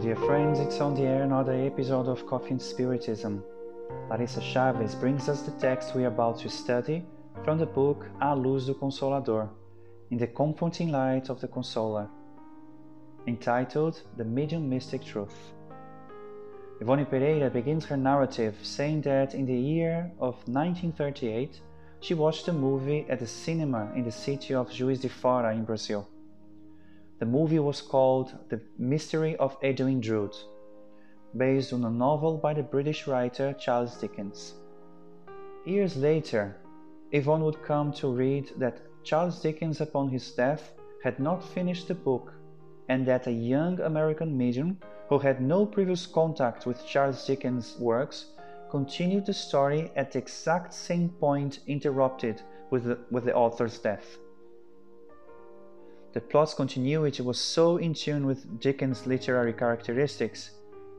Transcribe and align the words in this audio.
friends, 0.00 0.58
it's 0.58 0.80
on 0.80 0.94
the 0.94 1.02
air 1.02 1.22
another 1.22 1.52
episode 1.52 2.08
of 2.08 2.26
Coffee 2.26 2.52
and 2.52 2.62
Spiritism. 2.62 3.44
Larissa 4.08 4.40
Chaves 4.40 4.98
brings 4.98 5.28
us 5.28 5.42
the 5.42 5.50
text 5.52 5.94
we 5.94 6.04
are 6.04 6.08
about 6.08 6.38
to 6.38 6.48
study 6.48 7.04
from 7.44 7.58
the 7.58 7.66
book 7.66 8.06
A 8.22 8.34
Luz 8.34 8.64
do 8.66 8.74
Consolador, 8.74 9.50
in 10.10 10.16
the 10.16 10.26
comforting 10.26 10.90
light 10.90 11.28
of 11.28 11.38
the 11.42 11.48
Consoler, 11.48 12.08
entitled 13.26 14.02
The 14.16 14.24
Medium 14.24 14.70
Mystic 14.70 15.04
Truth. 15.04 15.52
Yvonne 16.80 17.04
Pereira 17.04 17.50
begins 17.50 17.84
her 17.84 17.98
narrative 17.98 18.56
saying 18.62 19.02
that 19.02 19.34
in 19.34 19.44
the 19.44 19.54
year 19.54 20.10
of 20.18 20.34
1938 20.48 21.60
she 22.00 22.14
watched 22.14 22.48
a 22.48 22.52
movie 22.54 23.04
at 23.10 23.20
the 23.20 23.26
cinema 23.26 23.92
in 23.94 24.04
the 24.04 24.10
city 24.10 24.54
of 24.54 24.72
Juiz 24.72 25.00
de 25.00 25.10
Fora 25.10 25.52
in 25.52 25.64
Brazil. 25.64 26.08
The 27.20 27.26
movie 27.26 27.58
was 27.58 27.82
called 27.82 28.32
The 28.48 28.62
Mystery 28.78 29.36
of 29.36 29.58
Edwin 29.62 30.00
Drood, 30.00 30.34
based 31.36 31.70
on 31.74 31.84
a 31.84 31.90
novel 31.90 32.38
by 32.38 32.54
the 32.54 32.62
British 32.62 33.06
writer 33.06 33.52
Charles 33.52 34.00
Dickens. 34.00 34.54
Years 35.66 35.98
later, 35.98 36.56
Yvonne 37.12 37.44
would 37.44 37.62
come 37.62 37.92
to 37.92 38.08
read 38.08 38.50
that 38.56 38.80
Charles 39.04 39.38
Dickens, 39.42 39.82
upon 39.82 40.08
his 40.08 40.32
death, 40.32 40.72
had 41.04 41.20
not 41.20 41.44
finished 41.44 41.88
the 41.88 41.94
book, 41.94 42.32
and 42.88 43.04
that 43.06 43.26
a 43.26 43.32
young 43.32 43.78
American 43.80 44.34
medium 44.34 44.78
who 45.10 45.18
had 45.18 45.42
no 45.42 45.66
previous 45.66 46.06
contact 46.06 46.64
with 46.64 46.86
Charles 46.86 47.26
Dickens' 47.26 47.78
works 47.78 48.32
continued 48.70 49.26
the 49.26 49.34
story 49.34 49.92
at 49.94 50.12
the 50.12 50.18
exact 50.18 50.72
same 50.72 51.10
point 51.10 51.60
interrupted 51.66 52.40
with 52.70 52.84
the, 52.84 52.98
with 53.10 53.24
the 53.24 53.34
author's 53.34 53.78
death. 53.78 54.16
The 56.12 56.20
plot's 56.20 56.54
continuity 56.54 57.22
was 57.22 57.40
so 57.40 57.76
in 57.76 57.94
tune 57.94 58.26
with 58.26 58.60
Dickens' 58.60 59.06
literary 59.06 59.52
characteristics 59.52 60.50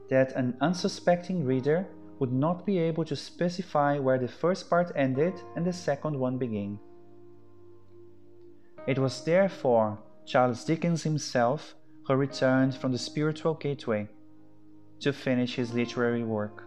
that 0.09 0.31
an 0.33 0.55
unsuspecting 0.61 1.45
reader 1.45 1.85
would 2.19 2.31
not 2.31 2.65
be 2.65 2.77
able 2.77 3.03
to 3.05 3.15
specify 3.15 3.99
where 3.99 4.17
the 4.17 4.27
first 4.27 4.69
part 4.69 4.91
ended 4.95 5.33
and 5.55 5.65
the 5.65 5.73
second 5.73 6.17
one 6.17 6.37
began. 6.37 6.79
It 8.87 8.99
was 8.99 9.23
therefore 9.23 9.99
Charles 10.25 10.63
Dickens 10.63 11.03
himself 11.03 11.75
who 12.07 12.15
returned 12.15 12.75
from 12.75 12.91
the 12.91 12.97
spiritual 12.97 13.55
gateway 13.55 14.07
to 15.01 15.11
finish 15.11 15.55
his 15.55 15.73
literary 15.73 16.23
work. 16.23 16.63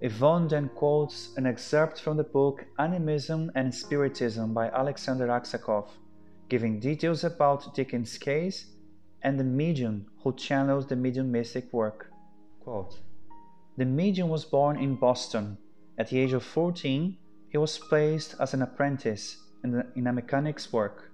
Yvonne 0.00 0.48
then 0.48 0.68
quotes 0.74 1.34
an 1.36 1.46
excerpt 1.46 2.00
from 2.00 2.16
the 2.16 2.24
book 2.24 2.66
Animism 2.78 3.50
and 3.54 3.74
Spiritism 3.74 4.52
by 4.52 4.68
Alexander 4.68 5.28
Aksakov 5.28 5.86
giving 6.54 6.78
details 6.78 7.24
about 7.24 7.74
Dickens' 7.74 8.16
case 8.16 8.66
and 9.22 9.40
the 9.40 9.50
medium 9.62 10.06
who 10.22 10.32
channels 10.36 10.86
the 10.86 10.94
medium 10.94 11.32
mystic 11.32 11.72
work. 11.72 12.12
Quote, 12.60 13.00
the 13.76 13.84
medium 13.84 14.28
was 14.28 14.44
born 14.44 14.78
in 14.78 14.94
Boston. 14.94 15.58
At 15.98 16.10
the 16.10 16.20
age 16.20 16.32
of 16.32 16.44
14, 16.44 17.16
he 17.48 17.58
was 17.58 17.76
placed 17.76 18.36
as 18.38 18.54
an 18.54 18.62
apprentice 18.62 19.36
in 19.64 20.06
a 20.06 20.12
mechanic's 20.12 20.72
work, 20.72 21.10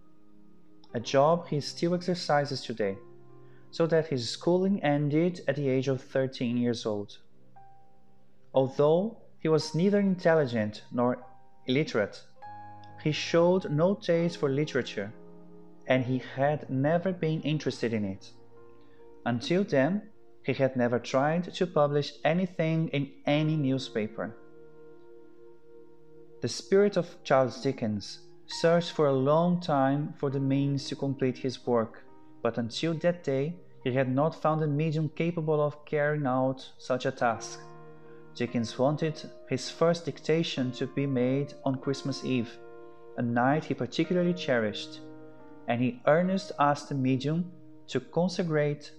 a 0.93 1.01
job 1.01 1.49
he 1.49 1.59
still 1.63 1.95
exercises 1.95 2.61
today, 2.61 2.99
so 3.71 3.87
that 3.87 4.09
his 4.09 4.29
schooling 4.29 4.83
ended 4.83 5.41
at 5.49 5.57
the 5.57 5.71
age 5.71 5.89
of 5.89 6.03
13 6.03 6.59
years 6.59 6.85
old. 6.85 7.17
Although 8.53 9.17
he 9.39 9.49
was 9.49 9.75
neither 9.75 10.01
intelligent 10.01 10.83
nor 10.93 11.17
illiterate, 11.67 12.21
he 13.03 13.11
showed 13.11 13.71
no 13.71 13.95
taste 13.95 14.37
for 14.37 14.51
literature 14.51 15.11
and 15.87 16.05
he 16.05 16.23
had 16.37 16.69
never 16.71 17.13
been 17.13 17.41
interested 17.43 17.93
in 17.93 18.05
it. 18.05 18.31
Until 19.27 19.65
then, 19.65 20.03
he 20.45 20.55
had 20.55 20.77
never 20.77 20.99
tried 20.99 21.53
to 21.55 21.67
publish 21.67 22.13
anything 22.25 22.89
in 22.89 23.11
any 23.27 23.57
newspaper. 23.57 24.37
The 26.41 26.49
spirit 26.49 26.97
of 26.97 27.23
Charles 27.23 27.61
Dickens 27.61 28.21
searched 28.47 28.93
for 28.93 29.07
a 29.07 29.13
long 29.13 29.61
time 29.61 30.15
for 30.19 30.31
the 30.31 30.41
means 30.41 30.89
to 30.89 30.97
complete 30.97 31.39
his 31.39 31.67
work, 31.67 32.03
but 32.43 32.57
until 32.57 32.95
that 32.95 33.23
day 33.23 33.55
he 33.85 33.93
had 33.93 34.09
not 34.09 34.41
found 34.41 34.63
a 34.63 34.67
medium 34.67 35.11
capable 35.11 35.61
of 35.63 35.85
carrying 35.85 36.27
out 36.27 36.67
such 36.79 37.05
a 37.05 37.11
task. 37.11 37.61
Dickens 38.35 38.79
wanted 38.79 39.21
his 39.49 39.71
first 39.71 40.05
dictation 40.07 40.73
to 40.73 40.87
be 40.87 41.07
made 41.07 41.53
on 41.65 41.81
Christmas 41.81 42.25
Eve, 42.25 42.57
a 43.19 43.23
night 43.23 43.65
he 43.65 43.75
particularly 43.75 44.33
cherished 44.33 45.01
and 45.71 45.81
he 45.81 46.01
earnestly 46.09 46.57
asked 46.59 46.89
the 46.89 46.95
medium 46.97 47.45
to 47.87 48.01
consecrate 48.01 48.91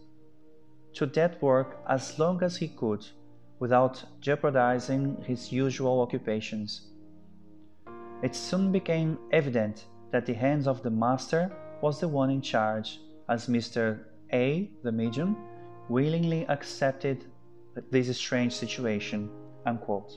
to 0.93 1.05
that 1.05 1.41
work 1.41 1.77
as 1.89 2.17
long 2.17 2.41
as 2.41 2.55
he 2.55 2.69
could 2.69 3.05
without 3.59 4.01
jeopardizing 4.21 5.21
his 5.27 5.51
usual 5.51 5.99
occupations. 5.99 6.87
It 8.23 8.33
soon 8.35 8.71
became 8.71 9.19
evident 9.33 9.87
that 10.11 10.25
the 10.25 10.33
hands 10.33 10.65
of 10.65 10.81
the 10.81 10.89
master 10.89 11.51
was 11.81 11.99
the 11.99 12.07
one 12.07 12.29
in 12.29 12.41
charge, 12.41 13.01
as 13.27 13.47
Mr. 13.47 13.99
A, 14.31 14.71
the 14.81 14.93
medium, 14.93 15.35
willingly 15.89 16.47
accepted 16.47 17.25
this 17.91 18.17
strange 18.17 18.53
situation. 18.53 19.29
Unquote. 19.65 20.13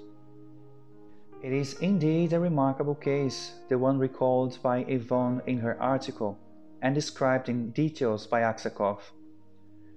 It 1.43 1.53
is 1.53 1.75
indeed 1.81 2.33
a 2.33 2.39
remarkable 2.39 2.95
case, 2.95 3.55
the 3.69 3.77
one 3.77 3.99
recalled 3.99 4.59
by 4.63 4.79
Yvonne 4.89 5.43
in 5.47 5.59
her 5.59 5.77
article, 5.83 6.39
and 6.85 6.95
described 6.95 7.49
in 7.49 7.71
details 7.71 8.27
by 8.27 8.43
Aksakov. 8.43 8.99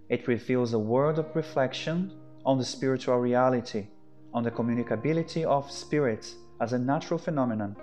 It 0.07 0.25
reveals 0.25 0.71
a 0.71 0.79
world 0.79 1.19
of 1.19 1.35
reflection 1.35 2.13
on 2.45 2.57
the 2.57 2.63
spiritual 2.63 3.17
reality, 3.17 3.87
on 4.33 4.43
the 4.43 4.51
communicability 4.51 5.43
of 5.43 5.69
spirits 5.69 6.35
as 6.61 6.71
a 6.71 6.79
natural 6.79 7.17
phenomenon, 7.19 7.75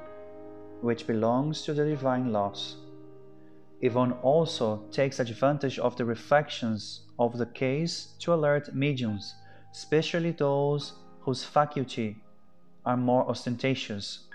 which 0.81 1.07
belongs 1.07 1.63
to 1.63 1.75
the 1.75 1.85
divine 1.85 2.33
laws. 2.33 2.77
Yvonne 3.83 4.13
also 4.23 4.83
takes 4.91 5.21
advantage 5.21 5.79
of 5.79 5.97
the 5.97 6.05
reflections 6.07 7.03
of 7.19 7.37
the 7.37 7.47
case 7.47 8.15
to 8.21 8.33
alert 8.33 8.75
mediums, 8.75 9.35
especially 9.71 10.31
those 10.31 10.95
whose 11.21 11.45
faculty 11.45 12.17
are 12.87 12.97
more 12.97 13.29
ostentatious, 13.29 14.29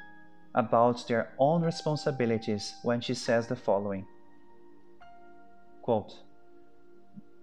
about 0.53 1.07
their 1.07 1.33
own 1.39 1.63
responsibilities 1.63 2.75
when 2.83 3.01
she 3.01 3.15
says 3.15 3.47
the 3.47 3.55
following. 3.55 4.05
Quote, 5.81 6.13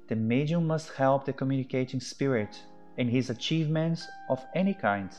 the 0.09 0.17
medium 0.17 0.67
must 0.67 0.93
help 0.93 1.25
the 1.25 1.33
communicating 1.33 2.01
spirit 2.01 2.63
in 2.97 3.09
his 3.09 3.29
achievements 3.29 4.07
of 4.29 4.45
any 4.55 4.73
kind. 4.73 5.11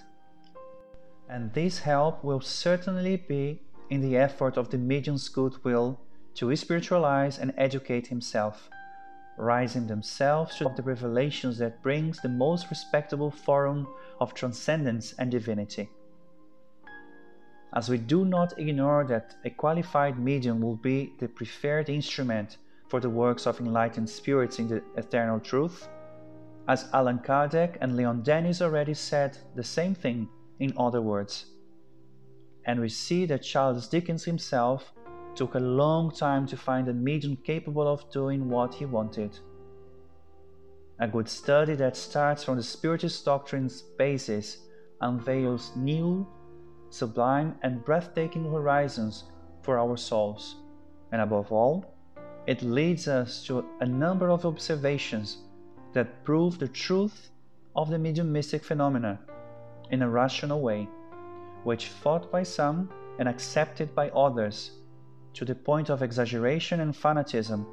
And 1.29 1.51
this 1.53 1.79
help 1.79 2.23
will 2.23 2.39
certainly 2.39 3.17
be 3.17 3.61
in 3.89 4.01
the 4.01 4.15
effort 4.15 4.57
of 4.57 4.69
the 4.69 4.77
medium's 4.77 5.27
goodwill 5.27 5.99
to 6.35 6.55
spiritualize 6.55 7.37
and 7.37 7.53
educate 7.57 8.07
himself, 8.07 8.69
rising 9.37 9.87
themselves 9.87 10.55
to 10.55 10.71
the 10.75 10.83
revelations 10.83 11.57
that 11.57 11.83
brings 11.83 12.21
the 12.21 12.29
most 12.29 12.69
respectable 12.69 13.31
forum 13.31 13.87
of 14.21 14.33
transcendence 14.33 15.13
and 15.19 15.31
divinity. 15.31 15.89
As 17.73 17.89
we 17.89 17.97
do 17.97 18.23
not 18.23 18.57
ignore 18.57 19.03
that 19.05 19.35
a 19.43 19.49
qualified 19.49 20.17
medium 20.17 20.61
will 20.61 20.77
be 20.77 21.13
the 21.19 21.27
preferred 21.27 21.89
instrument 21.89 22.57
for 22.89 22.99
the 22.99 23.09
works 23.09 23.45
of 23.45 23.59
enlightened 23.59 24.09
spirits 24.09 24.59
in 24.59 24.67
the 24.67 24.81
eternal 24.95 25.39
truth, 25.39 25.87
as 26.67 26.89
Allan 26.93 27.19
Kardec 27.19 27.77
and 27.81 27.95
Leon 27.95 28.23
Denis 28.23 28.61
already 28.61 28.93
said 28.93 29.37
the 29.55 29.63
same 29.63 29.95
thing 29.95 30.29
in 30.59 30.73
other 30.77 31.01
words. 31.01 31.45
And 32.65 32.79
we 32.79 32.89
see 32.89 33.25
that 33.27 33.43
Charles 33.43 33.87
Dickens 33.87 34.25
himself 34.25 34.93
took 35.35 35.55
a 35.55 35.59
long 35.59 36.11
time 36.11 36.45
to 36.47 36.57
find 36.57 36.87
a 36.89 36.93
medium 36.93 37.37
capable 37.37 37.87
of 37.87 38.09
doing 38.11 38.49
what 38.49 38.73
he 38.73 38.85
wanted. 38.85 39.37
A 40.99 41.07
good 41.07 41.29
study 41.29 41.75
that 41.75 41.95
starts 41.95 42.43
from 42.43 42.57
the 42.57 42.63
Spiritist 42.63 43.23
doctrine's 43.23 43.83
basis 43.97 44.57
unveils 44.99 45.71
new, 45.75 46.27
sublime, 46.89 47.55
and 47.61 47.85
breathtaking 47.85 48.51
horizons 48.51 49.25
for 49.61 49.77
our 49.77 49.95
souls, 49.95 50.55
and 51.11 51.21
above 51.21 51.51
all, 51.51 51.96
it 52.47 52.61
leads 52.61 53.07
us 53.07 53.43
to 53.45 53.65
a 53.81 53.85
number 53.85 54.29
of 54.29 54.45
observations 54.45 55.37
that 55.93 56.23
prove 56.23 56.57
the 56.57 56.67
truth 56.67 57.29
of 57.75 57.89
the 57.89 57.99
mediumistic 57.99 58.63
phenomena 58.63 59.19
in 59.91 60.01
a 60.01 60.09
rational 60.09 60.61
way, 60.61 60.87
which 61.63 61.89
thought 61.89 62.31
by 62.31 62.43
some 62.43 62.89
and 63.19 63.27
accepted 63.27 63.93
by 63.93 64.09
others 64.11 64.71
to 65.33 65.45
the 65.45 65.55
point 65.55 65.89
of 65.89 66.01
exaggeration 66.01 66.79
and 66.79 66.93
fanatism, 66.93 67.65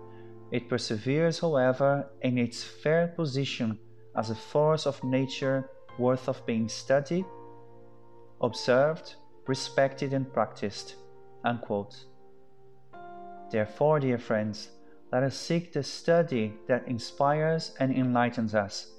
it 0.50 0.68
perseveres, 0.68 1.38
however, 1.38 2.06
in 2.22 2.36
its 2.36 2.62
fair 2.62 3.08
position 3.08 3.78
as 4.16 4.30
a 4.30 4.34
force 4.34 4.86
of 4.86 5.02
nature 5.02 5.70
worth 5.98 6.28
of 6.28 6.44
being 6.46 6.68
studied, 6.68 7.24
observed, 8.40 9.14
respected, 9.46 10.12
and 10.12 10.32
practiced. 10.32 10.96
Unquote. 11.44 12.06
Therefore, 13.50 14.00
dear 14.00 14.18
friends, 14.18 14.70
let 15.12 15.22
us 15.22 15.36
seek 15.36 15.72
the 15.72 15.82
study 15.82 16.54
that 16.66 16.88
inspires 16.88 17.74
and 17.78 17.94
enlightens 17.94 18.54
us, 18.54 18.90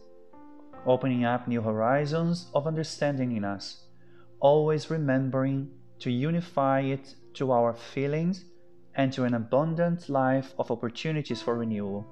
opening 0.86 1.26
up 1.26 1.48
new 1.48 1.62
horizons 1.62 2.50
of 2.54 2.68
understanding 2.68 3.36
in 3.36 3.44
us, 3.44 3.88
always 4.40 4.90
remembering 4.90 5.72
to 6.00 6.12
unify 6.12 6.82
it 6.82 7.16
to 7.34 7.52
our 7.52 7.74
feelings 7.74 8.46
and 8.96 9.12
to 9.12 9.24
an 9.24 9.34
abundant 9.34 10.08
life 10.08 10.54
of 10.58 10.72
opportunities 10.72 11.42
for 11.42 11.58
renewal. 11.58 12.06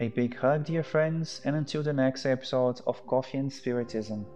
A 0.00 0.08
big 0.08 0.36
hug, 0.36 0.66
dear 0.66 0.82
friends, 0.82 1.40
and 1.44 1.56
until 1.56 1.82
the 1.82 1.92
next 1.94 2.26
episode 2.26 2.82
of 2.86 3.06
Coffee 3.06 3.38
and 3.38 3.50
Spiritism. 3.50 4.26